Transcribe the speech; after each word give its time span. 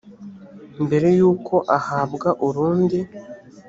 mbere 0.85 1.07
y 1.17 1.21
uko 1.31 1.55
ahabwa 1.77 2.29
urundi 2.47 2.99